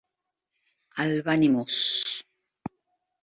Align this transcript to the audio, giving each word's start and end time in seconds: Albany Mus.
Albany 1.03 1.47
Mus. 1.53 1.77